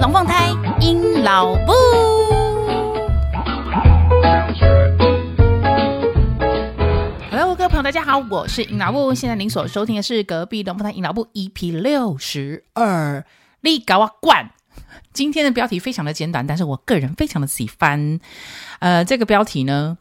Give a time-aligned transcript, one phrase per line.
[0.00, 0.48] 龙凤胎
[0.80, 1.72] 阴老布。
[7.30, 9.14] Hello，各位朋友，大家好，我是阴老布。
[9.14, 13.26] 现在您所收听的是隔壁龙凤胎阴老布 EP 六十二。
[13.60, 14.52] 立搞我灌。
[15.12, 18.18] 今天的标题非常的简短，但是我个人非常的喜欢。
[18.78, 19.98] 呃，这个标题呢，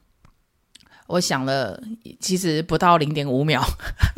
[1.07, 1.83] 我想了
[2.21, 3.61] 其实不到零点五秒，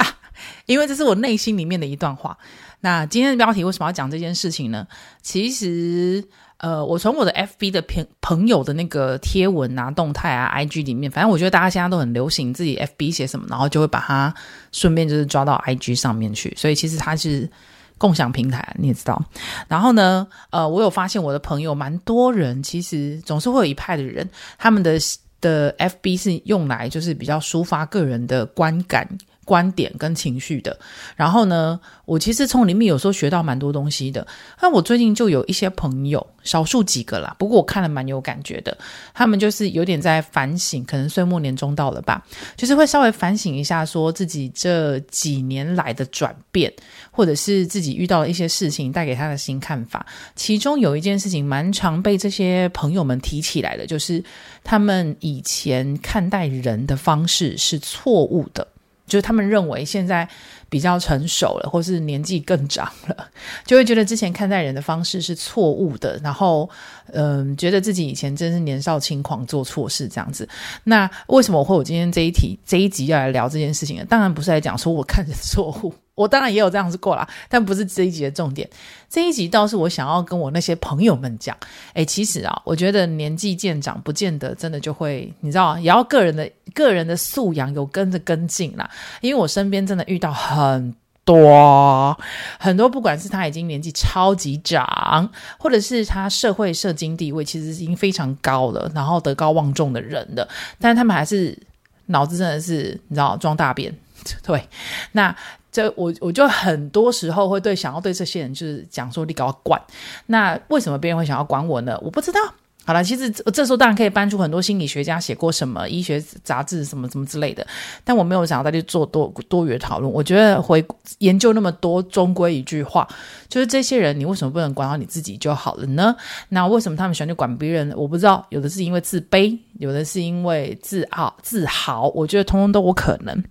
[0.67, 2.37] 因为这是我内心里面的一段话。
[2.81, 4.85] 那今天的标题为什么要讲这件事情呢？
[5.21, 6.23] 其实，
[6.57, 14.33] 呃，我从我的 FB 的朋朋友的那个贴文啊、动态啊、IG 里面，反正我觉得大家现在都很流行自己 FB 写什么，然后就会把它
[14.73, 17.49] 顺便就是抓到 IG 上面去，所以其实它是。
[17.97, 19.23] 共享平台，你也知道。
[19.67, 24.27] 然后呢，呃，我有发现我的朋友蛮多人，其实总是会有一派的人，
[24.57, 24.97] 他们的
[25.39, 29.07] 的 FB 是用来就是比较抒发个人的观感。
[29.51, 30.79] 观点跟情绪的，
[31.13, 34.25] 然后呢，我其实从里面有时候学到蛮多东西的。
[34.61, 38.77] 那我最近就有一些朋友，少数几个啦，不过我看了蛮有感觉的。
[39.13, 46.71] 他们就是有点在反省，可能岁末年终到了吧，就是会稍微反省一下，说自己这几年来的转变，
[47.11, 50.05] 或者是自己遇到了一些事情带给他的新看法。
[50.33, 54.23] 其中有一件事情蛮常被这些朋友们提起来的，就是
[54.63, 58.65] 他们以前看待人的方式是错误的。
[59.11, 60.25] 就是他们认为现在
[60.69, 63.27] 比较成熟了，或是年纪更长了，
[63.65, 66.69] 就会觉得之前看待人的方式是错误的，然后
[67.11, 70.47] 嗯、觉得自己以前真是年少轻狂，做错事这样子。
[70.85, 74.05] 那为什么我会有今天这一题这一集要来聊这件事情呢？
[74.05, 75.93] 当然不是来讲说我看人错误。
[76.13, 78.69] 我当然也有这样子过啦，但不是这一集的重点。
[79.09, 81.55] 这一集倒是我想要跟我那些朋友们讲，
[81.93, 88.89] 诶，其实啊，我觉得年纪渐长，不见得真的就会，你知道，也要个人的个人的素养有跟着跟进啦。
[89.21, 90.93] 因为我身边真的遇到很
[91.25, 92.17] 多
[92.59, 100.47] 很多，不管是他已经年纪超级长，或者是他社会社经地位其实已经非常高了，然后德高望重的人的，
[100.79, 101.57] 但他们还是
[102.05, 103.93] 脑子真的是你知道装大便，
[104.43, 104.67] 对，
[105.13, 105.35] 那。
[105.71, 109.81] 这我我就很多时候会对想要对这些人就是讲说，你搞我管，
[110.25, 111.97] 那为什么别人会想要管我呢？
[112.01, 112.39] 我不知道。
[112.83, 117.65] 好了，其实这时候当然可以搬出很多心理学家写过什么医学杂志什么什么之类的，
[118.03, 120.11] 但我没有想要再去做多多余的讨论。
[120.11, 120.83] 我觉得回
[121.19, 123.07] 研究那么多，终归一句话，
[123.47, 126.15] 就是这些人你为什么不能管好你自己就好了呢？
[126.49, 127.93] 那为什么他们喜欢去管别人？
[127.95, 133.43] 我不知道，有的是因为自卑，有的是因为自傲自豪，我觉得通通都有可能。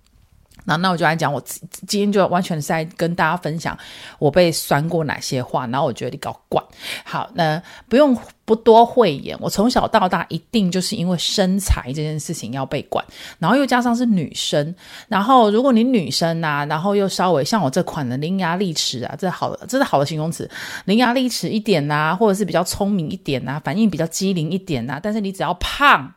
[0.70, 1.42] 那那我就来讲，我
[1.88, 3.76] 今天就完全是在跟大家分享
[4.20, 6.64] 我被酸过哪些话，然后我觉得你搞惯。
[7.04, 13.04] 好，那不用不多讳言，我从小到大一定就是因为身材这件事情要被管，
[13.38, 14.74] 然后又加上是女生，
[15.08, 20.48] 然后如果你女生啊，然后又稍微像我这款的伶牙俐齿啊，这好的，这是好的形容词，
[20.84, 26.14] 伶牙俐齿一点呐、或者是比较聪明一点呐、反应比较机灵一点呐、但是你只要胖。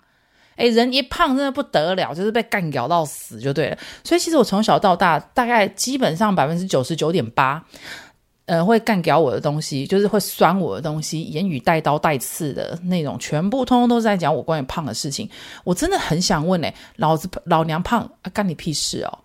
[0.55, 3.77] 哎，人一胖真的不得了，就是被干咬到死就对了。
[4.03, 7.63] 所以其实我从小到大，大概基本上百分之九十九点八，
[8.45, 15.29] 呃，会干咬我的东西，就是会酸我的东西，言语带刀带刺的那种，全部通通都是在讲我关于胖的事情。
[15.63, 19.19] 我真的很想问，哎，老子老娘胖，啊，干你屁事哦！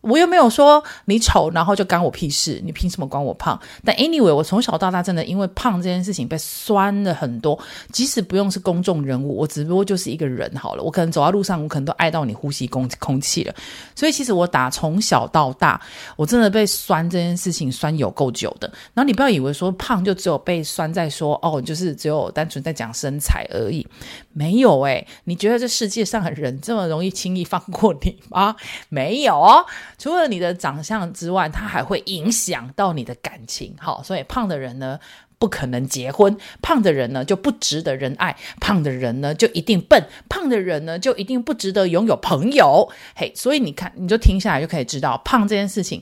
[0.00, 2.60] 我又没有说你丑，然后就干我屁事？
[2.64, 3.60] 你凭什么管我胖？
[3.84, 7.58] 但 anyway，我从小到大真的因为胖这件事情被酸了很多。
[7.92, 10.82] 即使不用是公众人物，我只不过就是一个人好了。
[10.82, 13.54] 我可能走在路上，我可能都碍到你呼吸空空气了。
[13.94, 15.80] 所以其实我打从小到大，
[16.16, 18.66] 我真的被酸这件事情酸有够久的。
[18.94, 23.86] 然后你不要以为说胖就只有被酸在说哦，就是只有单纯在讲身材而已。
[24.32, 28.54] 没有诶、你觉得这世界上的人这么容易轻易放过你吗？
[28.88, 29.66] 没有哦。
[29.98, 33.74] 除了你的长相之外，它还会影响到你的感情。
[33.78, 35.00] 好，所以胖的人呢，
[35.38, 36.32] 不可能结婚；
[36.62, 42.88] 胖的人呢，就不值得人爱；胖的人呢，就一定笨；胖的人呢，就一定不值得拥有朋友。
[43.16, 46.00] 嘿，所以你看，你就听下来就可以知道，胖这件事情，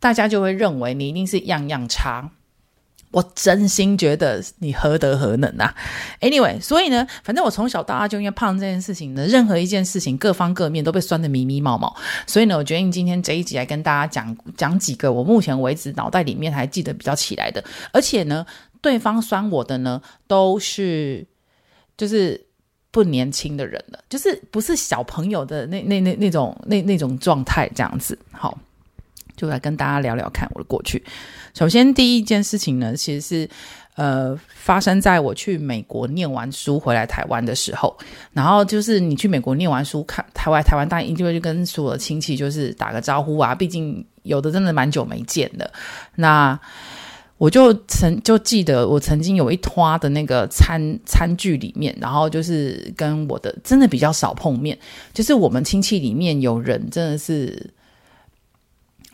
[0.00, 2.32] 大家就会认为你一定是样样差。
[3.10, 5.74] 我真心觉得你何德何能啊
[6.20, 11.96] ？Anyway，所以呢，反正我从小到大就因为胖这件事情呢，任何一件事情各方各面都被酸得迷迷毛毛。
[12.26, 18.44] 所以呢，我决定今天这一集来跟大家讲讲几个我目前为止脑袋里面还记得比较起来的，而且呢，
[18.82, 21.26] 对方酸我的呢都是
[21.96, 22.46] 就是
[22.90, 28.18] 不年轻的人了，就是不是小朋友的那那那那种那那种状态这样子。
[28.32, 28.58] 好。
[29.38, 31.02] 就来跟大家聊聊看我的过去。
[31.54, 33.48] 首先，第一件事情呢，其实是
[33.94, 37.96] 呃发生在我去美国念完书回来台湾的时候。
[38.32, 43.54] 然后就是你去美国念完书，看台湾，台湾当然一定会去跟所有的亲戚就是打个招呼啊。
[43.54, 45.72] 毕竟有的真的蛮久没见的。
[46.16, 46.58] 那
[47.38, 54.76] 我就曾就记得我曾经有一拖的那个餐餐具里面，然后就是跟我的真的比较少碰面，
[55.14, 57.70] 就是我们亲戚里面有人真的是，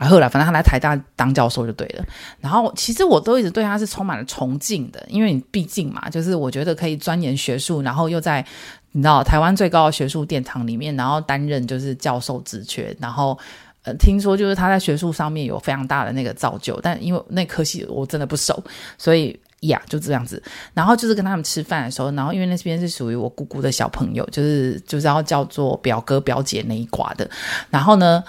[0.08, 2.04] 后来反正他来台大当教授就对了。
[2.40, 8.44] 然后其实我都一直对他是充满了崇敬的，因为你毕竟嘛，就是我觉得可以钻研学术，然后又在
[8.92, 13.38] 你知道台湾最高的学术殿堂里面，然后担任就是教授职缺，然后。
[13.86, 18.64] 呃，听说就是他在学术上面有非常大的那个造就，但因为那科系我真的不熟，
[18.96, 20.42] 所以呀就这样子。
[20.72, 27.28] 然后就是跟他们吃饭的时候，然后因为那边是属于我姑姑的小朋友，就是就是要叫做表哥表姐那一挂的。
[27.68, 28.24] 然后呢，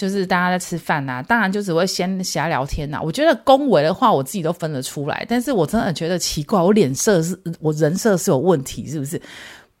[0.00, 3.02] 就是大家在吃饭呐、啊，当然就只会先瞎聊天呐、啊。
[3.02, 9.20] 我觉得恭维的话，我自己都分得出来，但是我真的觉得奇怪，我脸色是我人设是有问题，是不是？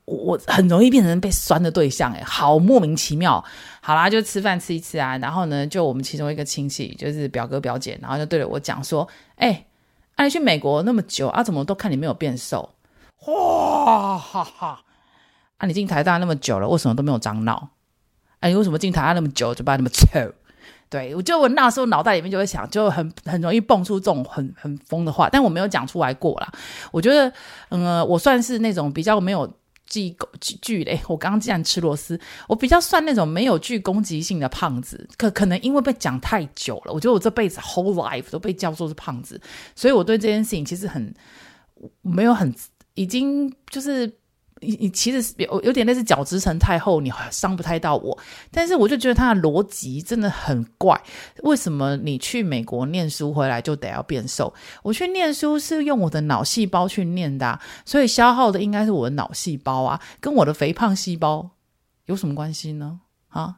[0.04, 3.42] 我很容易变成被酸的对象，诶，好莫名其妙。
[3.80, 9.08] 好啦，就吃饭吃一次啊，然后呢，就我们其中一个亲戚，就是表哥表姐，然后就对着我讲说
[9.40, 9.64] ：“哎，
[10.16, 12.68] 啊，你去美国那么久啊，怎么都看你没有变瘦？
[13.26, 14.80] 哇哈哈！
[15.56, 17.70] 啊，你进台大那么久了，为什么都没有长脑？
[18.40, 20.06] 哎，你为什么进台那么久，嘴巴那么臭？
[20.88, 26.52] 对，我就我那时候脑袋里面就会想，就很很容易蹦出这种很很疯的话，但我没有讲出来过啦。
[26.90, 27.32] 我觉得，
[27.68, 29.50] 嗯，我算是那种比较没有。
[29.90, 31.00] 具具具嘞！
[31.08, 32.16] 我刚刚既然吃螺丝，
[32.46, 35.04] 我比较算那种没有具攻击性的胖子。
[35.18, 39.40] 可可能因为被讲太久了，我觉得我这辈子 whole life 都被叫做是胖子，
[39.74, 41.12] 所以我对这件事情其实很
[42.02, 42.54] 没有很
[42.94, 44.19] 已经就是。
[44.60, 48.16] 你你其实有有点类似角质层太厚，你伤不太到我。
[48.50, 51.00] 但是我就觉得他的逻辑真的很怪。
[51.42, 54.52] 为什么你去美国念书回来就得要变瘦？
[54.82, 61.50] 我去念书是用我的脑细胞去念的，所以消耗的应该是我的脑细胞啊，跟我的肥胖细胞
[62.06, 63.00] 有什么关系呢？
[63.28, 63.56] 啊？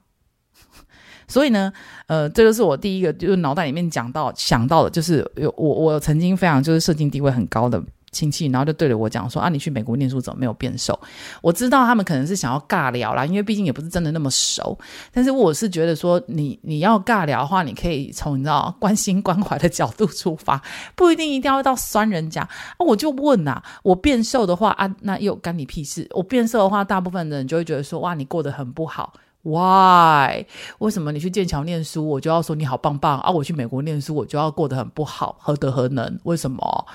[1.27, 1.73] 所以呢，
[2.07, 7.83] 呃，这就是我第一个就是脑袋里面讲到想到的，就是有我我曾经非常就是社经地位很高的。
[8.13, 10.99] 亲戚，然后就对着我讲说：“啊，你去美国念书怎么没有变瘦？”
[11.43, 14.79] 我知道他们可能是想要尬聊啦，因为毕竟也不是真的那么熟。
[15.11, 20.63] 但是我是觉得说你，你要尬聊的话，你可以从你知道关心关怀的角度出发，
[20.95, 22.47] 不一定一定要到酸人家。
[22.79, 26.07] 我就问啊，我变瘦的话啊，那又干你屁事？
[26.11, 29.15] 我变瘦的话，大部分人就会觉得说：“哇，你过得很不好。
[29.45, 30.45] ”Why？
[30.79, 33.31] 为什么你去剑桥念书，我就要说你好棒棒啊？
[33.31, 35.35] 我去美国念书，我就要过得很不好？
[35.41, 36.17] 何德何能？
[36.23, 36.87] 为什么？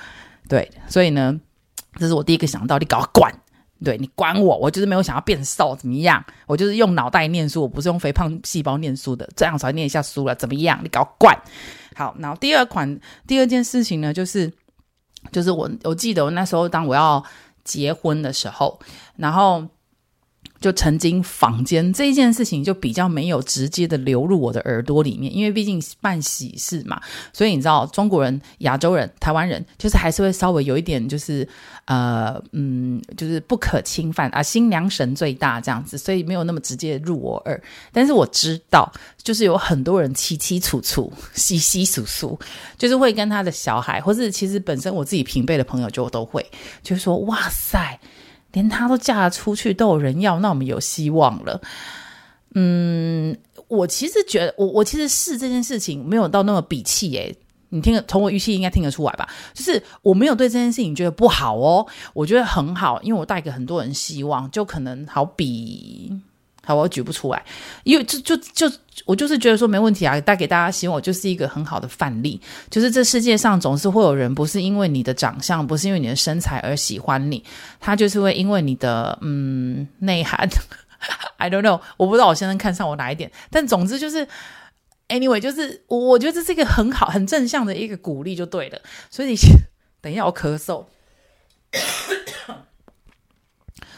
[0.48, 1.40] 对，所以呢，
[1.96, 3.34] 这是我第一个想到，你搞管，
[3.84, 6.24] 对，你管我，我就是没有想要变瘦，怎么样？
[6.46, 10.80] 我就是用脑袋念书，我不是用肥胖细胞念书的，这样才念一下书了，怎么样？
[10.84, 11.38] 你搞管。
[11.96, 14.52] 好，然后第二款，第二件事情呢，就是，
[15.32, 17.24] 就是我我记得我那时候当我要
[17.64, 18.80] 结婚的时候，
[19.16, 19.66] 然后。
[20.59, 27.00] 就曾经坊间这一件事情就比较没有直接的流入我的耳朵里面，因为毕竟办喜事嘛，
[27.31, 31.48] 所以你知道中国人、亚洲人、台湾人，就是还是会稍微有一点就是
[31.86, 37.62] 呃嗯，就是不可侵犯啊，新娘神最大这样子，所以没有那么直接入我耳。
[37.92, 42.37] 但是我知道，就是有很多人凄凄楚楚、稀稀疏疏，
[42.78, 46.45] 就是会跟他的小孩，或是其实本身我自己平辈的朋友就都会，
[46.81, 47.99] 就是说哇塞。
[48.54, 51.61] 连她都嫁出去，都有人要，那我们有希望了。
[52.56, 53.37] 嗯，
[53.68, 57.35] 我其实觉得，我我其实是这件事情没有到那么鄙弃诶。
[57.69, 59.27] 你听，从我语气应该听得出来吧？
[59.54, 66.18] 就是我没有对这件事情觉得不好哦，我觉得很好，因为我带给很多人希望，就可能好比。
[66.68, 67.42] 好，我举不出来，
[67.86, 68.69] 因为就就就
[69.06, 72.42] 我就是觉得说没问题啊，带给大家希望，我就是一个很好的范例。
[72.69, 77.42] 就是这世界上总是会有人，不是因为你的长相，不是因为你的身材而喜欢你，
[77.80, 80.45] 他就是会因为你的嗯内涵。
[81.38, 84.28] I don't know，我不知道我现在看上我哪一点，但总之就是
[85.07, 88.81] ，anyway，就是我觉得这是一个很好、很正向的一个鼓励，就对了。
[89.09, 89.38] 所以
[90.02, 90.83] 等一下我咳嗽。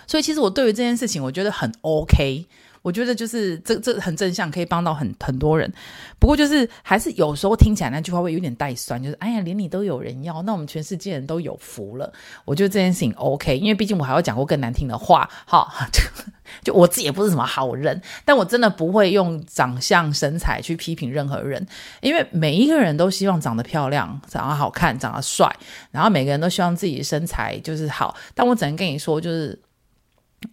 [0.10, 2.48] 所以其实我对于这件事情，我觉得很 OK。
[2.82, 5.72] 我觉得就是这这很正向，可以帮到很很多人。
[6.18, 12.12] 不过就是还是有时候听起来那句话会有点带酸，就是哎呀，连你都有人要，那我们全世界人都有福了。
[12.46, 15.30] 我觉得这件事情 OK，因为毕竟我还要讲过更难听的话。
[15.46, 16.02] 好，就
[16.64, 21.68] 就我自己也不是什么好人，但我真的不会用长相身材去批评任何人，
[22.00, 25.54] 因为每一个人都希望长得漂亮、长得好看、长得帅，
[25.92, 28.16] 然后每个人都希望自己身材就是好。
[28.34, 29.60] 但我只能跟你说，就是。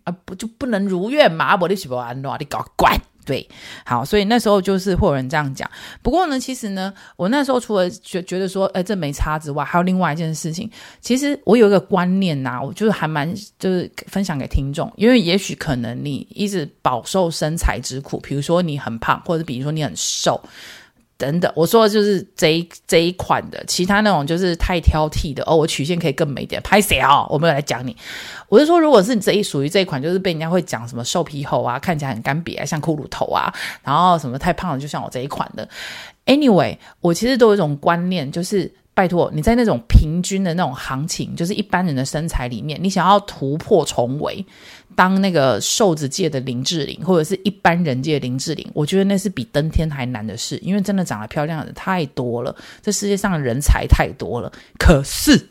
[0.05, 1.57] 啊，不就不能如愿嘛？
[1.61, 3.49] 我的喜不安诺，你搞怪对，
[3.85, 5.69] 好，所以那时候就是会有人这样讲。
[6.01, 10.71] 不过呢，其实呢，我那时候除了觉觉得说，哎，这没差之外，还有另外一件事情。
[11.01, 20.41] 其实我有一个观念呐、我就是还蛮就是分享给听众，因为也许可能你一直饱受身材之苦，比如说你很胖，或者比如说你很瘦。
[21.19, 25.57] 等等，我说的就是这一这一款的，其他那种就是太挑剔的哦。
[25.57, 27.27] 我曲线可以更美一点，拍谁啊？
[27.29, 27.97] 我没有来讲你。
[28.49, 35.69] 我是说，如果是你这一属于这一款，就是被人家会讲什么瘦皮猴啊，看起来很干瘪啊，像骷髅头啊，然后什么太胖了，就像我这一款的。
[36.27, 38.73] Anyway，我其实都有一种观念，就是。
[38.97, 44.43] 拜托，你在那种平均的那种行情，就是一般人的身材里面，你想要突破重围，
[44.95, 54.51] 当那个瘦子界的林志玲，或者是一般人界的林志玲，我觉得那是比登天还难的事，因为真的长得漂亮的太多了，这世界上人才太多了。
[54.79, 55.49] 可是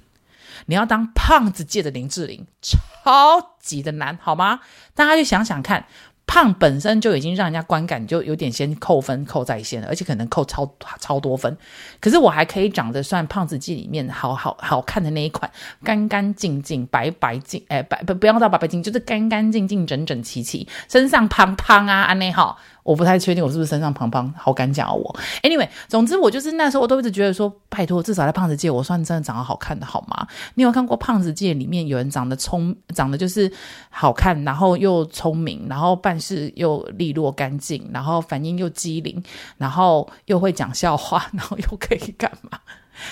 [0.65, 4.61] 你要当胖子界的林志玲，超级的难，好吗？
[4.95, 5.85] 大家就想想看。
[6.27, 11.55] 胖本身就已经让人家观感就有点先扣分扣在先了，而且可能扣超超多分。
[12.00, 15.50] 可是我还可以长得算胖子季里面好好好看的那一款，
[15.84, 22.58] 干干净净、白白净，哎，白不不要到白白净，就是干干净净、整整齐齐，身上胖胖啊，安内好。
[22.86, 25.20] 我不太确定我是不是身上胖胖，好敢讲我。
[25.42, 30.27] Anyway，总之我就是那时候我都一直觉得说，拜托，至少在胖子界我算真的长得好看的好吗？
[30.54, 33.51] 你有看过胖子界里面有人长得聪，长得就是
[33.89, 39.24] 好看，然后又聪明，然后办事又利落干净，然后反应又机灵，
[39.58, 42.60] 然后又会讲笑话，然后又可以干嘛？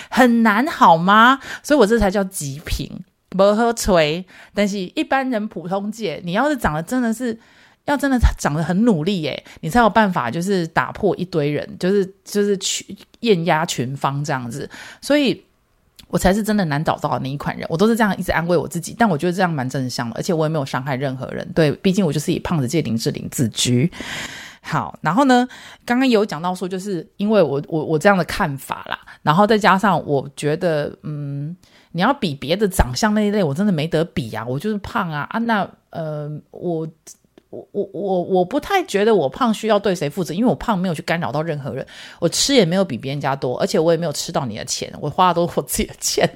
[0.08, 1.40] 很难好吗？
[1.64, 2.88] 所以我这才叫极品，
[3.30, 4.24] 不喝锤。
[4.54, 7.40] 但是一般人普通界，你要是长得真的是。
[7.86, 14.68] 要真的长得很努力耶，你才有办法，就是打破一堆人，就是就是去艳压群芳这样子。
[15.02, 15.44] 所以，
[16.08, 17.66] 我才是真的难找到的那一款人。
[17.68, 21.46] 我都是这样一直安慰我自己，但我觉得这样蛮正向的，而且我也没有伤害任何人。
[21.54, 23.92] 对，毕竟我就是以胖子界林志玲自居。
[24.62, 25.46] 好，然后呢，
[25.84, 31.54] 刚刚有讲到说，就是因为我我我这样的看法啦，然后再加上我觉得，嗯，
[31.92, 36.88] 你要比别的长相那一类，我真的没得比啊，我就是胖啊啊，那呃我。
[37.54, 41.86] 我我我我不太觉得我胖需要对谁负责，因为我胖没有去干扰到任何人，
[42.18, 46.28] 我吃也没有比别人家多，而且我也没有吃到你的钱，我花的都是我自己的钱，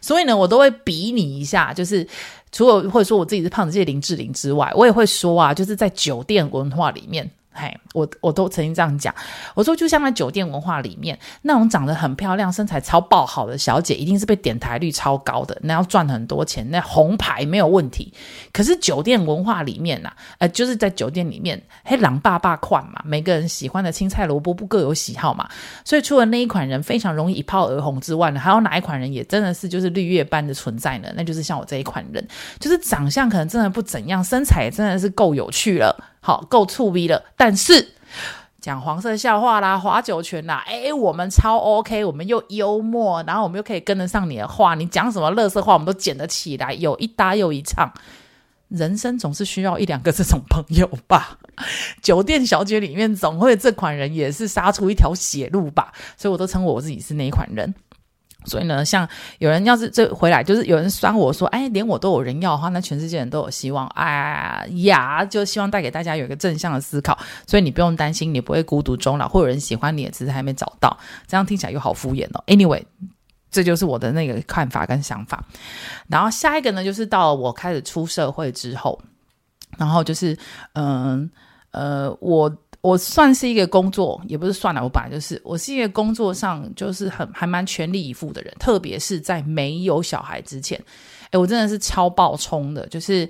[0.00, 2.06] 所以呢，我都会比你一下，就是
[2.50, 7.30] 除了或者说我自己是胖子这些林志玲之外，我也会说啊，就是在酒店文化里面。
[7.54, 9.14] 嘿，我我都曾经这样讲，
[9.54, 18.12] 我说就像在酒店文化里面，那种长得很漂亮、身材超爆好的小姐，一定是被点台率超高的，那要赚很多钱，那红牌没有问题。
[18.52, 25.48] 可是酒店文化里面呐、啊，呃，就是在酒店里面，嘿，狼爸爸款嘛，每个人喜欢的青菜萝卜不各有喜好嘛，
[25.84, 31.08] 所以除了那一款人非常容易一炮而红之外呢，还有哪一款人也真的是就是绿叶般的存在呢？
[31.14, 32.26] 那就是像我这一款人，
[32.58, 36.11] 就是长相可能真的不怎样，身材也真的是够有趣了。
[36.24, 37.94] 好，够醋逼了，但是
[38.60, 47.92] 讲黄色笑话啦、划酒拳啦，诶，我们超 OK，我们又幽默，然后我们又可以跟得上你的话，你讲什么垃圾话，我们都捡得起来，有一搭又一唱。
[48.68, 51.36] 人生总是需要一两个这种朋友吧？
[52.00, 55.92] 酒店小姐里面总会这款人也是杀出一条血路吧？
[56.16, 57.74] 所以我都称我自己是那一款人。
[58.44, 59.08] 所以呢，像
[59.38, 63.86] 有人要是这回来，就是有人酸我说，哎，连我都有人要的话，那全世界人都有希望。
[63.88, 67.18] 哎呀，就希望带给大家有一个正向的思考。
[67.46, 70.96] 所以你不用担心，你不会孤独终老，会有人喜欢你，只是还没找到。
[71.26, 72.42] 这样听起来又好敷衍哦。
[72.46, 72.82] Anyway，
[73.50, 75.44] 这就是我的那个看法跟想法。
[76.08, 79.00] 然后下一个呢，就是到我开始出社会之后，
[79.78, 80.36] 然后就是
[80.72, 81.30] 嗯
[81.70, 82.56] 呃，呃，我。
[82.82, 90.76] 我算是一个工作，也不是算了，我本来就是，我是一个工作上就是很还蛮全力以赴的人，特别是在没有小孩之前，
[91.30, 93.28] 诶，我真的是超爆冲的，就是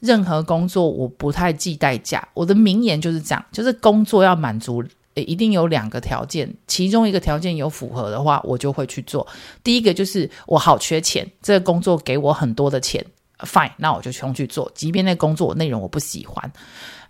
[0.00, 2.26] 任何工作我不太计代价。
[2.34, 4.82] 我的名言就是这样，就是工作要满足，
[5.14, 9.24] 诶，一定有两个条件，其中一个条件有符合的话，我就会去做。
[9.62, 13.04] 第一个就是我好缺钱，这个工作给我很多的钱
[13.38, 16.52] ，fine，那我就冲去做，即便那工作内容我不喜欢。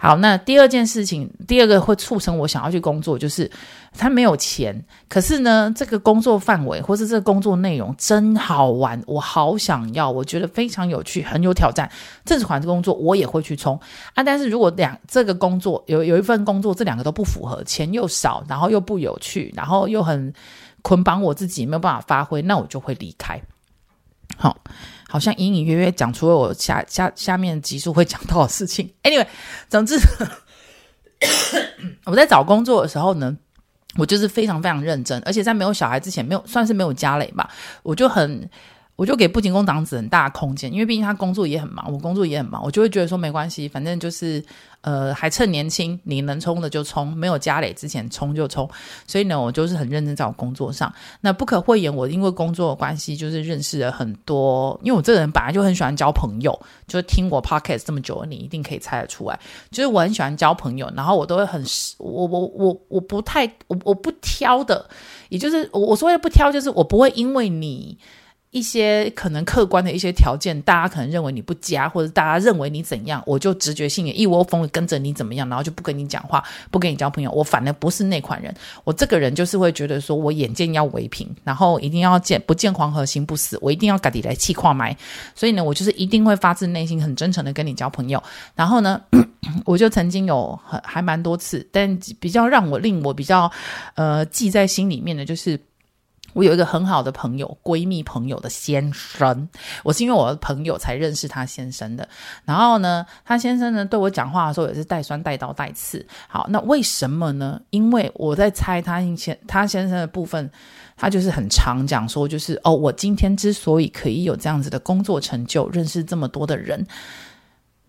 [0.01, 3.51] 好，那第二件事情，第二个会促成我想要去工作，就是
[3.93, 11.91] 他没有钱，可是呢，这个工作范围或是这个工作内容真好玩，我好想要，我觉得非常有趣，很有挑战，
[12.25, 13.77] 这款工作我也会去冲
[14.15, 14.23] 啊。
[14.23, 20.33] 但是如果两这个工作有有一份工作，这两个都不符合，钱又少，然后又不有趣，然后又很
[20.83, 23.43] 捆绑我自己，没有办法发挥，那我就会离开。
[24.37, 24.57] 好。
[25.09, 28.93] 好像隐隐约约讲出了我下下下面集数会讲到的事情。
[29.03, 29.27] Anyway，
[29.69, 29.99] 总之
[32.05, 33.37] 我在找工作的时候呢，
[33.97, 37.49] 我就是非常非常认真，而且在没有小孩之前，没有算是没有家累吧，
[37.83, 38.49] 我就很
[38.99, 44.45] 我就给步行宫长子很大空间，因为毕竟他工作也很忙，我工作也很忙，我就会觉得说没关系，反正就是
[44.81, 48.69] 呃还趁年轻，你能冲的就冲，没有家累之前冲就冲。
[49.07, 50.93] 所以呢，我就是很认真在我工作上。
[51.21, 59.39] 那不可讳言，我因为工作的关系，就是认识了很多，因为我这个人本来就很喜欢交朋友，就是听我 podcast 这么久，你一定可以猜得出来，
[59.71, 61.65] 就是我很喜欢交朋友，然后我都会很
[61.99, 64.91] 我我我我不太我我不挑的，
[65.29, 67.97] 也就是我我说的不挑，就是我不会因为你。
[68.51, 77.31] 一些可能客观的一些条件，大家可能认为你不佳，或者大家认为你怎样，我就直觉性也一窝蜂的跟着你怎么样，然后就不跟你讲话，不跟你交朋友。
[77.31, 84.97] 我反而不是那款人，我这个人就是会觉得说，我眼见要为凭，然后一定要见不见黄河心不死，我一定要赶紧来气矿埋。
[85.35, 88.23] 所以呢，我就是一定会发自内心很真诚的跟你交朋友。
[88.55, 88.99] 然后呢，
[89.67, 93.51] 我就曾经有很还蛮多次，但比较让我令我比较
[93.95, 95.61] 呃记在心里面的就是。
[96.35, 99.49] 我有一个很好的朋友，闺蜜朋友的先生，
[99.83, 102.09] 我是因为我的朋友才认识他先生的。
[102.45, 106.07] 然后呢，他先生呢对我讲话的时候也是带酸带刀带刺。
[106.29, 107.61] 好，那为什么呢？
[107.71, 110.49] 因为我在猜他先他先生的部分，
[110.97, 116.87] 他就是很常讲说，就是哦，我今天之所以可以有这样子的工作成就，认识这么多的人，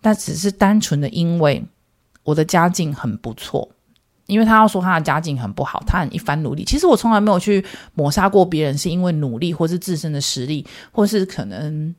[0.00, 1.62] 那只是单纯的因为
[2.24, 3.68] 我的家境很不错。
[4.30, 6.64] 因为他要说他的家境很不好，他很一番努力。
[6.64, 11.94] 其实我从来没有去抹杀过别人，是因为努力，或是自身的实力，或是可能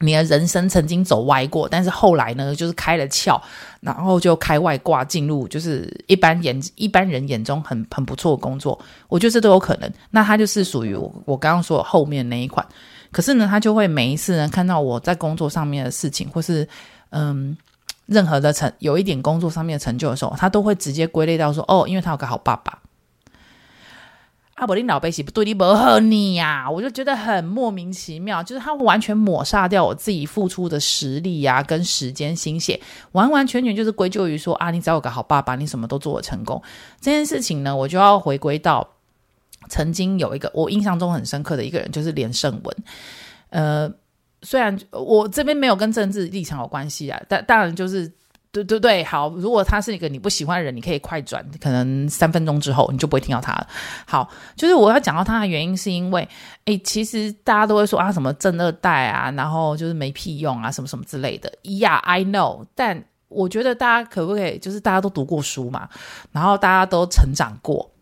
[0.00, 3.40] 你的人生曾经走歪过，但是后来呢，就是开了窍，
[3.80, 8.78] 然后就开外挂进入，就是一般眼一般人眼中很很不错的工作。
[9.08, 9.88] 我觉得这都有可能。
[10.10, 12.66] 那他就是属于我我刚刚说后面那一款。
[13.12, 16.68] 可是呢，他就会每一次呢看到我在工作上面的事情，或是
[17.10, 17.56] 嗯。
[18.10, 22.80] 任何的成有一点工作上面的成就的时候，他都会直接归类到说：“哦，因为他有个好爸爸。”
[24.60, 32.80] 阿伯林老贝西不对你不和你呀，我就觉得很莫名其妙，就是他完全抹杀掉我自己付出的实力呀、跟时间心血，
[33.12, 36.60] 完完全全就是归咎于说啊，你只要有个好爸爸，你什么都做得成功。
[37.00, 38.86] 这件事情呢，我就要回归到
[39.68, 42.76] 曾经有一个我印象中很深刻的一个人，就是连胜文，
[43.50, 43.90] 呃。
[44.42, 48.10] 虽然我这边没有跟政治立场有关系啊，但当然就是
[48.52, 53.66] 对对对，好，如果他是一个你不喜欢的人，你可以快转，可能三分钟之后你就不会听到他了。
[54.06, 56.28] 好，就是我要讲到他的原因，是因为，
[56.64, 61.52] 诶，其实大家都会说啊，什么正二代啊，然后就是没屁用啊，什么什么之类的。
[61.62, 65.88] Yeah，I know，但我觉得大家可不可以，就是大家都读过书嘛，
[66.32, 67.92] 然后大家都成长过，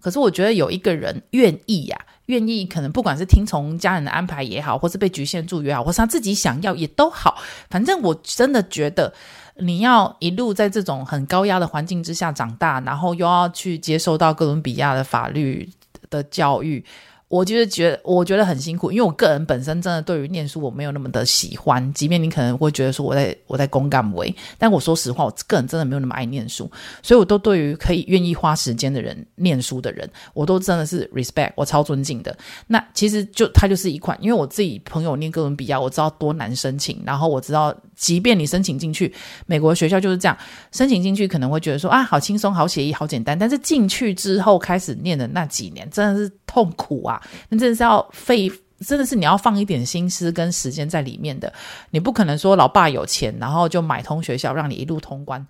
[0.00, 2.15] 可是我觉得有一个人愿意呀、啊。
[2.26, 7.36] 愿意可能不管是听从家人的安排也好，或是被局限住也好，或是他自己想要也都好，
[7.70, 9.12] 反正我真的觉得
[9.56, 15.68] 你要一路在这种很高压的环境之下长大，然后又要去接受到哥伦比亚的法律
[16.10, 16.84] 的教育。
[17.28, 21.92] 我就是觉得，我觉得很辛苦，因为我个人本身真的对于念书我没有那么的喜欢。
[21.92, 26.70] 即便你可能会觉得说我在我在公干为，但我说实话，我个人真的没有那么爱念书，
[27.02, 32.36] 所以我都对于可以愿意花时间的人念书的人，我都真的是 respect，我超尊敬的。
[32.68, 39.12] 那其实就它就是一款，因为我自己朋友念哥伦比亚，我知道多难申请，然后我知道，即便你申请进去，
[39.46, 40.36] 美国学校就是这样，
[40.70, 47.20] 申请进去可能会觉得说啊，好轻松、好写意、好简单，但是进去之后开始念的那几年，真的是痛苦啊。
[47.48, 48.52] 那真的是要费，
[48.86, 51.52] 真的是你要放一点心思跟时间在里面的。
[51.90, 55.46] 你不可能说老爸有钱，然后就买通学校让你一路通关。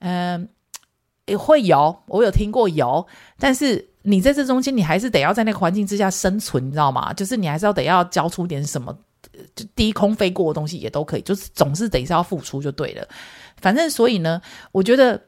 [0.00, 0.48] 嗯，
[1.24, 3.06] 也会有，我有听过有，
[3.38, 7.12] 但是你在这中间，你还是得要在那个环境之下生存，你知道吗？
[7.14, 8.94] 就是你还是要得要交出点什么，
[9.54, 13.06] 就低空飞过的东西也都可以，就是总是得是要付出就对了。
[13.56, 14.40] 反正所以呢，
[14.72, 15.20] 我觉得。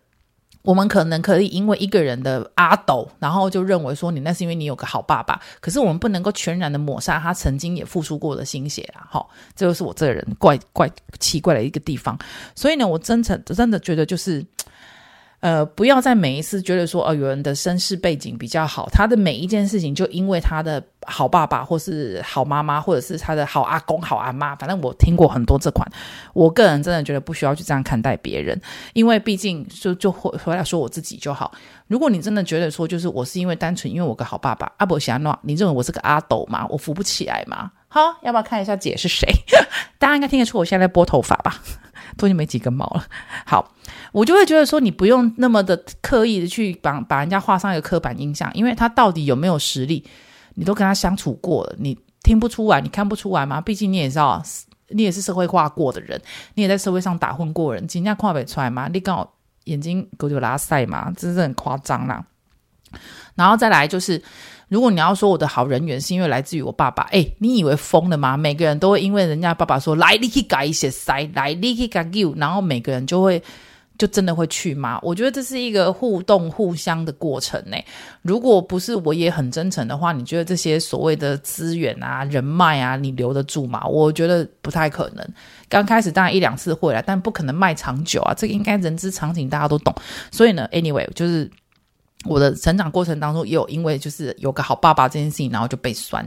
[0.64, 9.02] 我们可能可以因为一个人的阿斗，然后就认为说你那是因为你有个好爸爸，可是我们不能够全然的抹杀他曾经也付出过的心血啊！
[9.10, 12.16] 好，这就是我这个人怪怪奇怪的一个地方。
[12.54, 14.46] 所以呢，我真诚真的觉得就是。
[15.42, 25.84] 呃，不要在每一次觉得说，哦，有人的身世背景比较好，他的每一件事情就因为他的好爸爸，或是好妈妈，或者是他的好阿公、好阿妈，反正我听过很多这款。
[26.32, 28.56] 我个人真的觉得不需要去这样看待别人，
[28.92, 31.50] 因为毕竟就就回回来说我自己就好。
[31.88, 36.64] 如果你真的觉得说，就是我是因为单纯因为我个好爸爸阿伯霞诺，你认为我是个阿斗吗？
[36.70, 37.72] 我扶不起来吗？
[37.88, 39.28] 好，要不要看一下姐是谁？
[39.98, 41.60] 大家应该听得出我现在在拨头发吧？
[42.16, 43.06] 都已经没几根毛了。
[43.46, 43.72] 好。
[44.12, 50.04] 我就会觉得说，你不用那么的刻意的去把把人家画上一个刻板印象，因为他到底有没有实力，
[50.54, 53.58] 你都跟他相处过了，你听不出来，你看不出来吗？
[53.58, 54.42] 毕竟你也知道，
[54.88, 56.20] 你也是社会化过的人，
[56.54, 58.86] 你也在社会上打混过人，人家看不出来吗？
[58.92, 62.22] 你刚好眼睛狗就拉塞嘛，真是很夸张啦。
[63.34, 64.22] 然后再来就是，
[64.72, 68.38] 如果你要说我的好人缘是因为来自于我爸爸，诶，你以为疯了吗？
[68.38, 73.42] 每个人都会因为人家爸爸说来，你去改一些塞，来，你去改 you，然后每个人就会
[73.98, 74.98] 就真的会去吗？
[75.02, 77.76] 我觉得这是一个互动互相的过程呢。
[78.22, 83.86] 如果不是我也很真诚的话，你觉得这些所谓的资源啊、人脉啊，你留得住吗？
[83.86, 85.22] 我觉得不太可能。
[85.68, 89.94] 刚开始当然一两次会了，但不可能卖长久啊，这个应该人之常情，大家都懂。
[90.30, 91.50] 所以呢，anyway，就是。
[92.24, 96.24] 我的成长过程当中也有因为就是有个好爸爸这件事情，然后就被酸。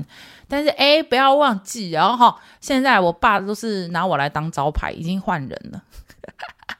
[0.47, 5.83] 但是诶，不要忘记，然后哈，现在我爸都是拿我来当招牌，已经换人了。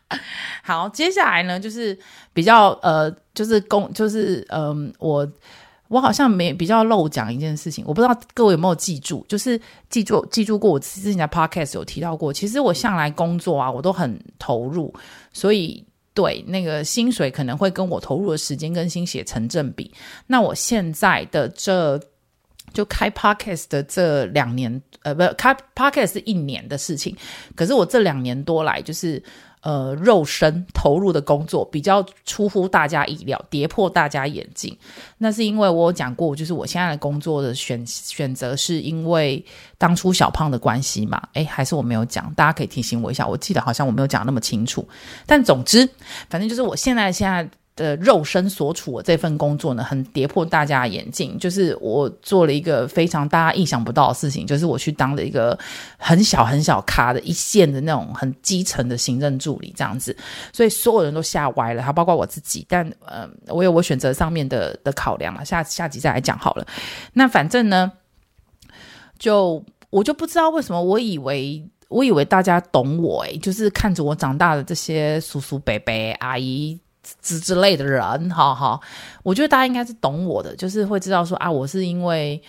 [0.63, 1.97] 好，接下来呢，就是
[2.34, 5.28] 比较呃，就是公，就是嗯、我
[5.88, 14.93] 我好像没比较漏讲一件事情，我不知道各位有没有记住，就是记住记住过我之前在 podcast 有提到过，其实我向来工作啊，我都很投入，
[15.32, 15.86] 所以。
[16.15, 19.93] 对，那个薪水可能会跟我投入的时间跟心血成正比。
[20.25, 22.01] 那我现在的这
[22.73, 27.15] 就开 podcast 的这两年，呃，不，开 podcast 是一年的事情，
[27.56, 29.21] 可是我这两年多来就是。
[29.65, 34.78] 呃，肉身投入的工作比较出乎大家意料，跌破大家眼镜。
[35.17, 39.43] 那是因为我有讲过，就是我现在的工作的选选择，是因为
[39.80, 41.19] 当初小胖的关系嘛？
[41.34, 43.25] 诶，还是我没有讲，大家可以提醒我一下。
[43.25, 44.88] 我记得好像我没有讲那么清楚。
[45.25, 45.89] 但总之，
[46.30, 47.49] 反正就是我现在现在。
[47.75, 51.38] 的肉身所处的这份工作呢，很跌破大家的眼镜。
[51.38, 55.57] 就是我做了一个非常大家意想不到的事情，就是我去当了一个
[55.97, 60.15] 很小很小咖的一线的那种很基层的行政助理这样子，
[60.53, 62.65] 所以所有人都吓歪了，还包括我自己。
[62.69, 66.65] 但呃，我有我选择上面的的考量了，下下集再来讲好了。
[67.13, 67.91] 那反正呢，
[69.19, 76.79] 就我就不知道为什么，我以为我以为大家懂我，诶，就是看着我长大的这些叔叔伯伯阿姨。
[77.21, 78.79] 之之类的人，哈哈，
[79.23, 82.41] 我觉得大家应该是懂我的，就是会知道说啊，我是因为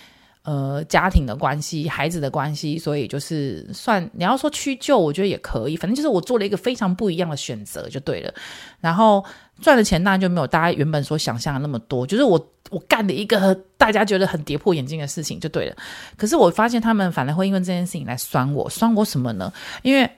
[0.42, 8.32] 呃家庭的关系、孩子的关系，所以就是算你要说屈就，我觉得也可以，反正就是我做了一个非常不一样的选择就对了。
[8.80, 9.24] 然后
[9.60, 12.38] 赚的钱当然就没有大家原本所想象的那么多，就是我
[12.70, 15.76] 我干的一个大家觉得很跌破眼镜的事情就对了。
[16.16, 19.52] 可是我发现他们反而会因为这件事情来酸我，酸我什么呢？
[19.82, 20.10] 因为。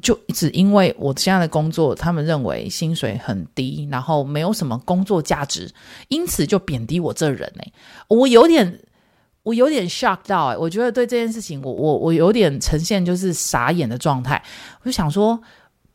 [0.00, 5.70] 就只因为我现在的工作，他们认为薪水很低，然后没有什么工作价值，
[6.08, 7.62] 因此就贬低我这人呢、
[8.08, 8.80] 我有点，
[9.42, 14.40] 我有点 shock 到哎、我觉得对这件事情，我我我有点呈现就是傻眼的状态。
[14.80, 15.38] 我就想说，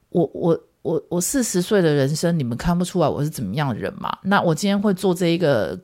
[0.09, 4.15] 我我我我四十岁的人生，你们看不出来我是怎么样的人吗？
[4.23, 5.79] 那我今天会做这一个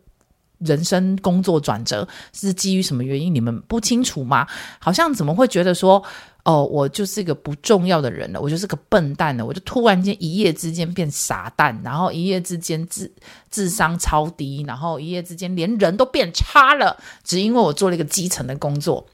[0.60, 3.34] 人生工作转折，是基于什么原因？
[3.34, 4.46] 你们不清楚吗？
[4.80, 6.04] 好像怎么会觉得说？
[6.44, 13.12] 哦，我就是一个不重要的人了，我就是个笨蛋了，我就突然间一夜之间变傻蛋，然后一夜之间智
[13.52, 19.06] 智商超低，然后一夜之间连人都变差了，只因为我做了一个基层的工作。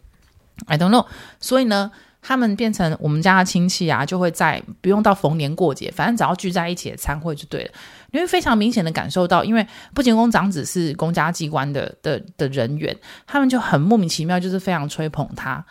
[0.67, 1.05] I don't know，
[1.41, 7.71] 所以呢，他们变成我们家的亲戚啊，就会在不用到逢年过节，反正只要聚在一起的餐会就对了。
[8.11, 15.63] 你会非常明显的感受到，因为不仅公长子是公家机关的的的人员，他们就很莫名其妙，就是非常吹捧他。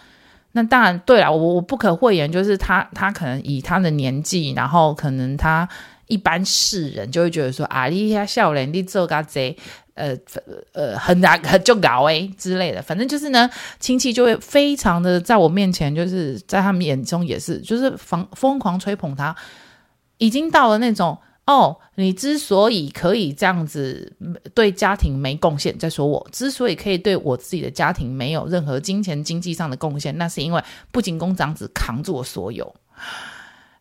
[0.57, 5.69] 那当然对了，我我不可讳言，就是他他可能以他的年纪，然后可能他
[6.07, 9.55] 一般世人就会觉得说啊，你呀少年你做个贼，
[9.93, 10.17] 呃
[10.73, 19.37] 呃很难很就搞诶之类的，反正就是呢，亲戚就会非常的在我面前，就是在他们眼中也是，就是疯疯狂吹捧他，
[20.17, 21.19] 已经到了那种。
[21.47, 24.13] 哦，你之所以可以这样子
[24.53, 32.75] 对家庭没贡献，再说我之所以可以对我自己的家庭没有任何金钱经济上的贡献，那是因为不仅宫长子扛住我所有，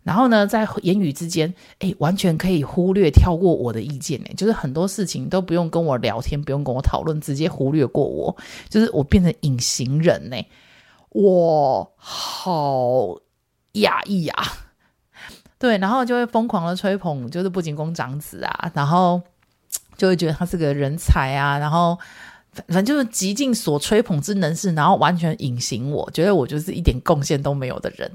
[0.03, 8.37] 然后呢，在言语之间，诶，完全可以忽略跳过我的意见，诶，就是很多事情都不用跟我聊天，不用跟我讨论，直接忽略过我，
[8.69, 10.37] 就是我变成隐形人呢，
[11.09, 13.17] 我好
[13.71, 14.64] 压抑啊！
[15.57, 19.21] 对，然后就会疯狂的吹捧，就是不仅宫长子啊，然后
[19.97, 21.97] 就会觉得他是个人才啊，然后
[22.67, 28.11] 反正就是极尽所吹捧之能事，然后完全隐形我，觉得我就是一点贡献都没有的人。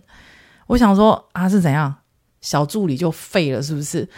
[0.67, 1.95] 我想说啊，是怎样？
[2.41, 4.09] 小助理就废了，是不是？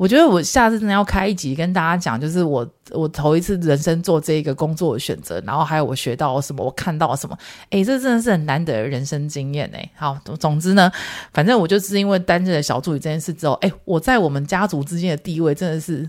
[0.00, 7.36] 我觉得我下次真的要开一集跟大家讲，就是我我头一次人生做这一个工作的选择，然后还有我学到了什么，我看到了什么，
[7.68, 9.90] 诶，这真的是很难得的人生经验诶。
[9.94, 10.90] 好，总之呢，
[11.34, 16.08] 反正我就是因为担任了小助理这件事之后，诶，我在我们家族之间的地位真的是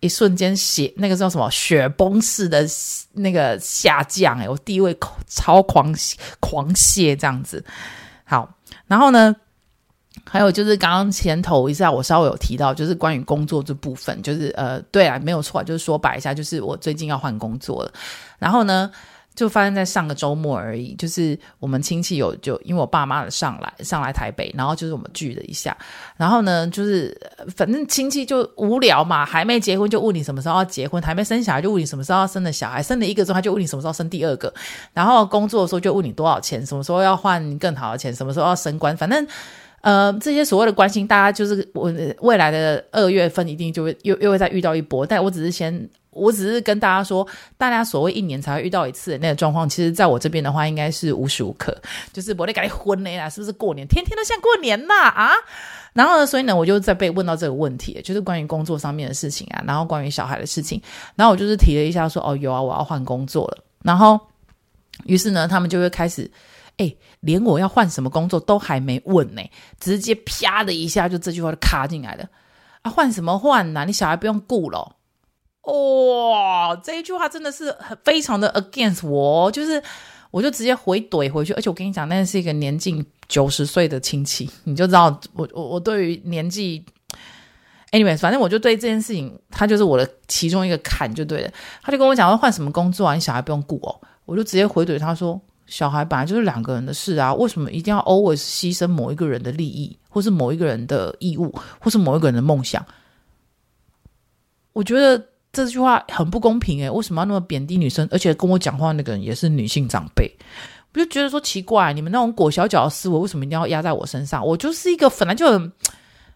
[0.00, 2.66] 一瞬间血那个叫什么雪崩式的
[3.12, 5.94] 那个下降，诶，我地位超狂
[6.40, 7.62] 狂泻这样子。
[8.24, 8.54] 好，
[8.86, 9.36] 然后呢？
[10.28, 17.92] 还有就是刚刚前头一下，我稍微有提到，就是关于工作这部分，就是呃，对啊，没有错，就是说白一下，就是我最近要换工作了，
[18.38, 18.90] 然后呢。
[19.36, 25.76] 就发生在上个周末而已，就是我们亲戚有就因为我爸妈上来上来台北，然后就是我们聚了一下，
[26.16, 27.14] 然后呢，就是
[27.54, 34.50] 反正亲戚就无聊嘛，还没结婚就问你什么时候要结婚，还没生小孩就问你什么时候要生的小孩，生了一个之后他就问你什么时候生第二个，
[34.94, 39.26] 然后工作的时候就问你多少钱，什么时候要换更好的钱，什么时候要升官，反正
[39.86, 45.88] 呃这些所谓的关心，大家就是我未来的二月份一定就会又又会再遇到一波，但我只是先。
[46.18, 51.76] 我只是跟大家说，大家所谓一年才会遇到一次的那个状况，其实在我这边的话，应该是无时无刻，
[52.10, 55.32] 就是我得赶紧婚了啦，是不是过年天天都像过年呐啊？
[55.92, 60.80] 然后呢，所以呢，我就在被问到这个问题，就是关于工作上面的事情啊，然后关于小孩的事情，
[61.16, 63.58] 然后我就是提了一下说，哦，有啊，我要换工作了。
[63.84, 64.18] 然后，
[65.04, 66.30] 于是呢，他们就会开始，
[66.78, 69.42] 哎，连我要换什么工作都还没问呢，
[69.80, 72.28] 直接啪的一下就这句话就卡进来了
[72.82, 73.84] 啊，换什么换呐？
[73.84, 74.96] 你小孩不用顾了。
[75.62, 79.82] 哇、哦，这一句话真的是很非常的 against 我，就是
[80.30, 86.84] 我就直接回怼回去，而且我跟你讲，那是一个年近九十岁的亲戚，你就知道我我我对于年纪
[87.90, 91.50] ，anyway，反正我就对这件事情，他就是我的其中一个坎就对了。
[91.82, 102.84] 他就跟我讲要，换什么工作啊，你小孩不用顾哦，我就直接回怼他说，小孩本来就是两个人的事啊，为什么一定要 always 牺牲某一个人的利益，或是某一个人的义务，或是某一个人的梦想？
[104.72, 105.22] 我觉得。
[105.52, 108.06] 这句话很不公平诶，为什么要那么贬低女生？
[108.12, 110.30] 而且跟我讲话那个人也是女性长辈，
[110.92, 114.46] 我就觉得说奇怪，你们那种裹小脚的思维为什么一定要压在我身上？
[114.46, 115.72] 我就是一个本来就很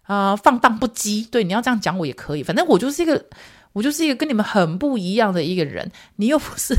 [0.05, 3.23] 啊、放荡不羁，对，你要这样讲我也可以，反正我就是一个
[3.75, 5.93] 我就是一个跟你们很不一样的一个人。
[6.17, 6.75] 你又不是，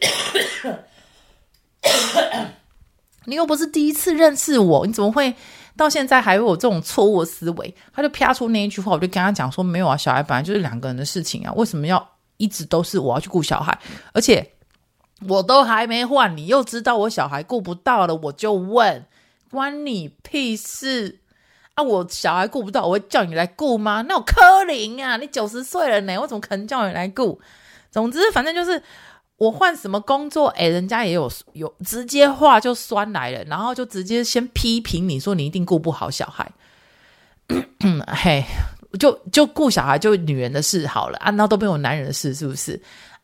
[3.26, 5.34] 你又不是第一次认识我，你怎么会？
[5.74, 13.76] 到现在还有这种错误思维，他就啪出那一句话，我就跟他讲说：没有啊，小孩本来就是两个人的事情啊，为什么要一直都是我要去顾小孩？
[14.12, 14.52] 而且
[15.26, 19.06] 我都还没换，你又知道我小孩顾不到了，我就问，
[19.50, 21.20] 关你屁事
[21.72, 21.82] 啊！
[21.82, 24.02] 我小孩顾不到，我会叫你来顾吗？
[24.02, 27.40] 那我柯林啊，你九十岁了呢，我怎么可能叫你来顾？
[27.90, 28.82] 总之，反正就是。
[29.42, 30.46] 我换什么工作？
[30.50, 36.48] 哎，人家也有有直接话就酸来了，然后就直接先批评你说你一定顾不好小孩，
[38.06, 38.44] 嘿，
[39.00, 42.80] 就就顾小孩就女人的事好了啊，那都没有男人的事是不是？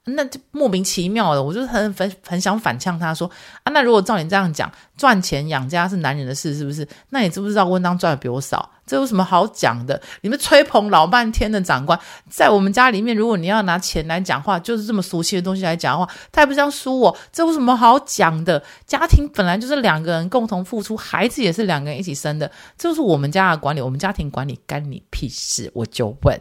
[0.09, 3.31] 那就莫名其妙的，我就很很很想反呛他说
[3.63, 6.87] 啊，那如果照你这样讲，赚钱养家是男人的事，是不是？
[7.11, 8.71] 那你知不知道温当赚的比我少？
[8.87, 10.01] 这有什么好讲的？
[10.23, 11.99] 你们吹捧老半天的长官，
[12.31, 18.63] 在我们家里面，如果你要拿钱来讲话，就是这么俗气的东西来讲的话，他也不这样说我，这有什么好讲的？
[18.87, 25.71] 家庭本来就是两个人共同付出，孩子也是两个人一起生的，这就是我们家的管理，我们家庭管理干你屁事？
[25.75, 26.41] 我就问，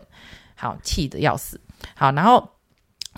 [0.55, 1.59] 好，气得要死，
[1.95, 2.56] 好，然后。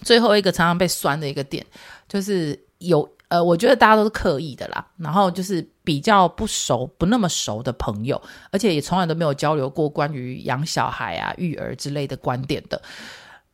[0.03, 1.65] 最后一个常常被酸的一个点，
[2.07, 4.85] 就是有呃，我觉得大家都是刻意的啦。
[4.97, 8.19] 然后就是比较不熟、不那么熟的朋友，
[8.51, 12.81] 而且也从来都没有交流过关于养小孩啊、育儿之类的观点的。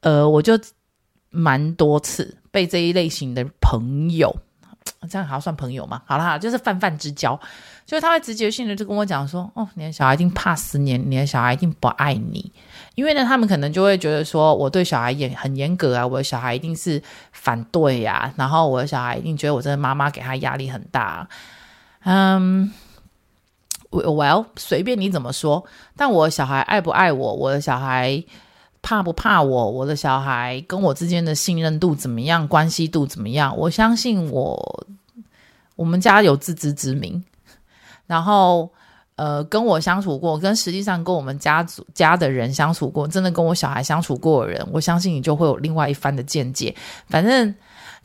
[0.02, 0.58] 呃，我就
[1.30, 4.34] 蛮多次被这一类型的朋友，
[5.08, 6.02] 这样还要算朋友吗？
[6.06, 7.40] 好啦，就是泛泛之交，
[7.86, 12.52] 就是他会直觉性的就跟我讲说：“哦，你的小孩一定怕死你，你的小孩一定不爱你。”
[12.96, 21.28] 因为呢，他们可能就会觉得说，我对小孩严很严格啊，我的小孩一定是反对呀、啊，然后我的小孩一定觉得我这个妈妈给他压力很大。
[22.06, 22.72] 嗯
[23.90, 25.66] ，Well，随便你怎么说，
[25.98, 28.24] 但我小孩爱不爱我，我的小孩
[28.86, 33.58] 怕不怕我，我的小孩跟我之间的信任度怎么样，关系度怎么样？
[33.58, 34.86] 我相信我，
[35.76, 37.24] 我们家有自知之明，
[38.06, 38.70] 然后。
[39.18, 46.76] 呃，跟我相处过，跟实际上跟我们家族家的人相处过，真的跟我小孩相处过的人，我相信你就会有另外一番的见解。
[47.08, 47.56] 反正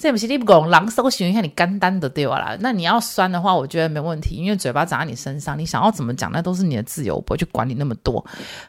[0.01, 2.57] 这不是你不讲，狼搜寻一下你肝单的对吧啦？
[2.61, 8.25] 那你要酸的话，我觉得没问题，因为嘴巴长在你身上，你想要怎么讲，那都是你的自由，我不会去管你那么多。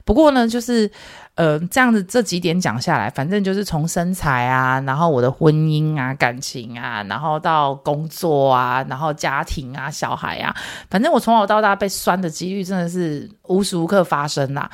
[0.05, 0.91] 不过呢，就是。
[1.35, 10.53] 呃，这样子这几点讲下来，反正就是从身材啊，然后我的婚姻啊、感情啊，然后到工作啊，然后家庭啊、小孩啊，
[10.89, 14.69] 反正我从小到大被酸的几率真的是无时无刻发生啦。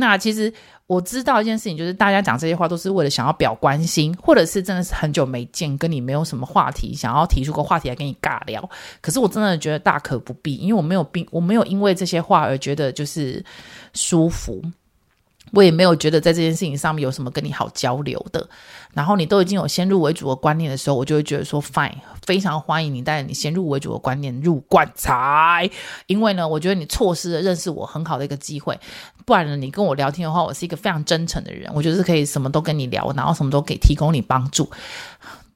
[0.00, 0.52] 那其实
[0.90, 8.68] 我知道一件事情，就是大家讲这些话都是为了想要表关心，或者是真的是很久没见，跟你没有什么话题，想要提出个话题来跟你尬聊。
[9.00, 13.44] 可是我真的觉得大可不必，因为我没有并我没有因为这些话而觉得就是
[13.94, 14.60] 舒服。
[15.52, 18.48] 我也没有觉得在这件事情上面有什么跟你好交流的，
[18.92, 25.68] 然后你都已经有先入为主的观念的时候，我就会觉得说 fine，非常欢迎你带着你先入为主的观念入棺材，
[26.06, 28.78] 因为呢，我觉得你错失了认识我很好的一个机会，
[29.30, 34.68] 不然呢，你跟我聊天的话，我是一个非常真诚的人，我觉得是可以什么都跟你聊，然后什么都可以提供你帮助。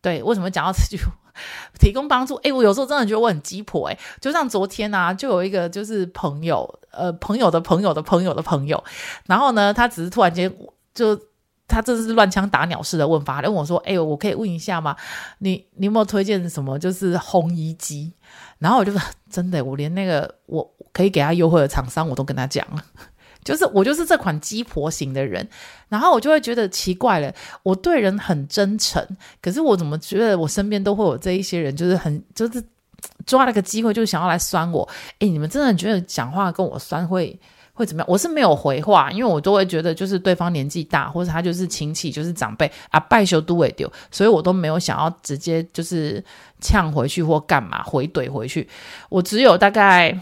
[0.00, 1.02] 对，为什么讲到这句？
[1.80, 8.80] 提供帮助，诶，我有时候真的觉得我很鸡婆，诶，就像昨天啊，就有一个就是朋友，呃，朋友的朋友的朋友的朋友，
[9.26, 10.48] 然后呢，他只是突然间
[10.94, 11.20] 就
[11.66, 14.94] 他这是乱枪打鸟式的问法，他问我说，诶，我可以问一下吗？
[15.38, 18.12] 你你有没有推荐什么就是烘衣机？
[18.60, 18.92] 然后我就
[19.28, 22.84] 真的，我连那个我可以给他优惠的厂商我都跟他讲了。
[23.44, 25.46] 就是我就是这款鸡婆型的人，
[25.88, 27.32] 然后我就会觉得奇怪了。
[27.62, 29.06] 我对人很真诚，
[29.42, 32.64] 可是我怎么觉得我身边都会有这一些人，就是很就是
[33.26, 34.88] 抓了个机会，就想要来酸我。
[35.18, 37.38] 诶，你们真的觉得讲话跟我酸会
[37.74, 38.06] 会怎么样？
[38.08, 46.24] 我是没有回话，因为我都会觉得就是对方年纪大，或者他就是亲戚，就是长辈啊，拜修都会丢，所以我都没有想要直接就是
[46.60, 48.66] 呛回去或干嘛回怼回去。
[49.10, 50.18] 我只有大概。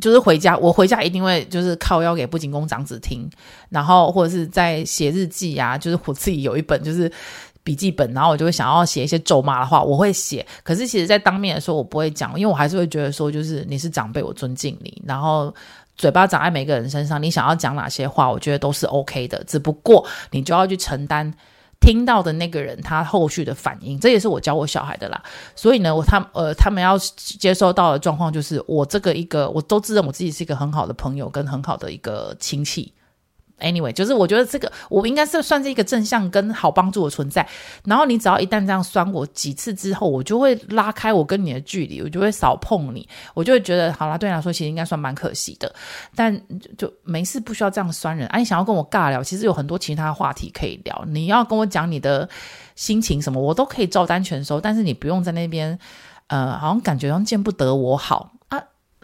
[0.00, 3.28] 就是回家，我回家一定会就是靠腰给不仅公长子听，
[3.70, 7.10] 然后或者是在写日记啊，就是我自己有一本就是
[7.64, 10.46] 笔记本，然后我就会想要写一些咒骂的话，我会写。
[10.62, 15.54] 可是其实，在当面的时候，我不会讲，因为我还是会觉得说，就是你是长辈，我尊敬你，然后
[15.96, 21.32] 嘴巴长在每个人身上，你想要讲哪些话，我觉得都是 OK 的，只不过你就要去承担。
[21.86, 25.22] 听到的那个人，他后续的反应，这也是我教我小孩的啦。
[25.54, 32.92] 所以呢，我他呃，他们要接收到的状况就是，我这个一个，我都自认我自己是一个很好的朋友，跟很好的一个亲戚。
[33.58, 37.46] Anyway，就是我觉得这个我应该是算是一个正向跟好帮助的存在。
[37.84, 45.74] 然后你只要一旦这样酸我几次之后，我就会拉开我跟你的距离，我就会少碰你，我就会觉得好啦，对你来说其实应该算蛮可惜的。
[46.14, 46.38] 但
[46.76, 48.38] 就，没事，不需要这样酸人啊！
[48.38, 51.04] 你想要跟我尬聊，其实有很多其他话题可以聊。
[51.08, 52.28] 你要跟我讲你的
[52.74, 54.60] 心情什么，我都可以照单全收。
[54.60, 55.78] 但是你不用在那边，
[56.26, 58.32] 呃，好像感觉像见不得我好。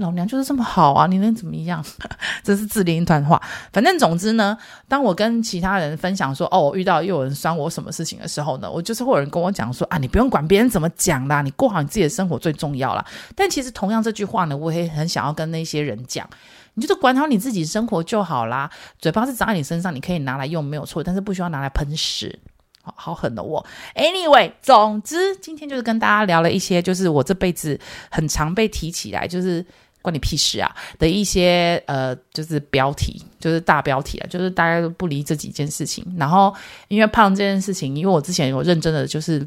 [0.02, 1.82] 老娘就是这么好啊，你能怎么样？
[2.44, 3.40] 这是自恋一段话。
[3.72, 4.54] 反正总之呢，
[4.88, 13.02] 当我跟其他人分享说，哦，我遇到又有人酸我什么事情的时候呢，我就是会有人跟我讲说，啊，你不用管别人怎么讲啦，你过好你自己的生活最重要啦。
[13.34, 16.28] 但其实同样这句话呢，我也很想要跟那些人讲，
[16.74, 18.68] 你就是管好你自己生活就好啦。
[18.98, 22.38] 嘴巴是长在你身上，你可以拿来用没有错，但是不需要拿来喷屎。
[22.84, 23.64] 好好狠的我。
[23.94, 27.78] Anyway，总之今天就是跟大家聊了一些，就是我这辈子
[28.10, 29.64] 很常被提起来，就是。
[30.02, 30.74] 关你屁事啊！
[30.98, 36.04] 的一些呃，就是标题，就是大标题啊，就是大家都不离这几件事情。
[36.18, 36.54] 然后
[36.88, 39.46] 因为胖这件事情，因为我之前有认真的就是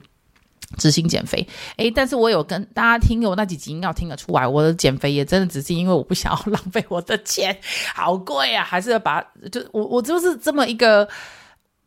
[0.78, 1.46] 执行减肥，
[1.78, 7.56] 诶，但是我有跟大家听我那几集，应该听得出来，我的减肥也真的只是因为我不想要浪费我的钱，
[7.94, 11.08] 好贵啊，还是要把就我我就是这么一个，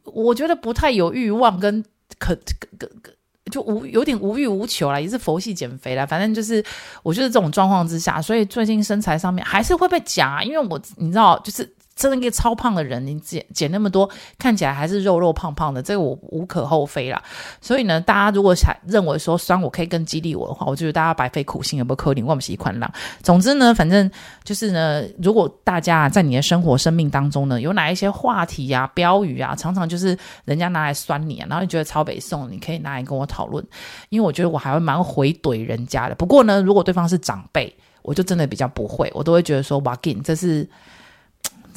[0.04, 1.82] 我觉得不太有欲望跟
[2.18, 2.34] 可
[2.78, 3.12] 可可。
[3.48, 6.04] 就无有点无欲无求啦，也是佛系减肥啦。
[6.04, 6.64] 反正就是，
[7.02, 11.68] 我就是这种状况之下，所以最近身材上面还是会被夹，因为我你知道，就是。
[11.98, 14.08] 真的一个超胖的人，你减减那么多，
[14.38, 17.20] 看起来还是肉肉胖胖的，这个我无可厚非啦。
[17.60, 22.88] 所以呢，大家如果想认为说酸我可以更激励我的话，我觉得大家白费苦心，有没有可能我们是一款浪。
[23.20, 24.08] 总之呢，反正
[24.44, 33.66] 就是呢，如果大家在你的生活生命当中呢，有哪一些话题啊、标语啊，常常就是人家拿来酸你啊，然后你觉得超北宋，你可以拿来跟我讨论，
[34.08, 36.14] 因为我觉得我还会蛮回怼人家的。
[36.14, 40.68] 不过呢，如果对方是长辈，我就真的比较不会，我都会觉得说哇，Gin，这是。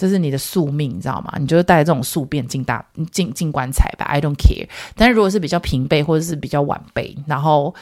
[0.01, 1.33] 这是你的宿命，你知道吗？
[1.39, 4.05] 你就是带着这种宿便进大进进棺材吧。
[4.05, 4.67] I don't care。
[4.95, 7.73] 但是如果是比较平辈或者是比较晚辈，然后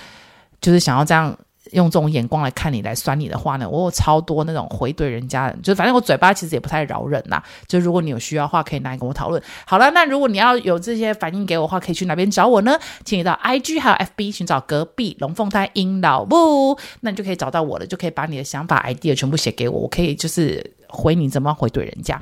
[0.60, 1.38] 就是想要这样。
[1.74, 7.44] 用这种眼光来看你，来酸你的话呢，我有超多那种回怼人家的，就反正我嘴巴其实也不太饶人呐。
[7.68, 9.40] 就如果你有需要的话，可以拿来跟我讨论。
[9.68, 12.76] 好了，那如果你要有这些反应给我的话，可以去哪边找我呢？
[13.06, 22.22] 请你到 IG 还有 FB 寻找隔壁龙凤胎阴老木，那你就可以找到我了，就可以把你的想法、idea 全部写给我，我可以就是回你怎么回怼人家。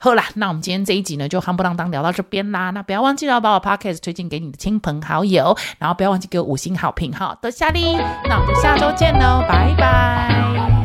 [0.00, 2.70] 好啦，那我们今天这一集呢，就夯不啷当聊到这边啦。
[2.70, 7.36] 那不要忘记了把我 Podcast 推荐给你的亲朋好友，然后不要忘记给我五星好评哈。
[7.42, 7.96] 多谢你，
[8.28, 8.78] 那我们就下。
[8.78, 10.77] 周见喽，拜拜。